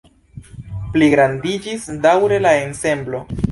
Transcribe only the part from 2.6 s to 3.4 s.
ensemblo.